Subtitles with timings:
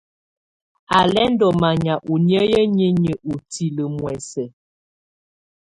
[0.97, 4.43] Á lɛ́ ndɔ́ manyá ɔ́ nɛ̀áyɛ niinyǝ́ ú tilǝ́ muɛsɛ.